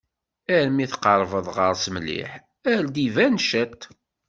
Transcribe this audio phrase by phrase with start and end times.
[0.57, 2.31] Arma tqerrbeḍ ɣer-s mliḥ
[2.71, 3.79] ara d-iban ciṭ.